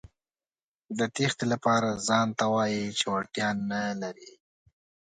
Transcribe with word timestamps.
د 0.97 0.99
تېښتې 1.15 1.45
لپاره 1.53 1.89
ځانته 2.07 2.45
وايئ 2.53 2.83
چې 2.97 3.05
وړتیا 3.13 3.49
نه 3.71 3.81
لرئ. 4.01 4.31